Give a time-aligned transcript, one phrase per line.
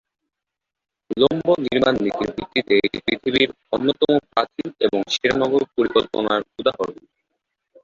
[1.11, 6.95] উলম্ব নির্মাণ নীতির ভিত্তিতে এটি পৃথিবীর অন্যতম প্রাচীন এবং সেরা নগর পরিকল্পনার উদাহরণ।